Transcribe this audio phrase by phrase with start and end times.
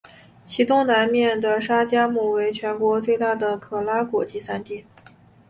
[0.43, 4.83] 其东南面的沙加穆为全国最大的可拉果集散地。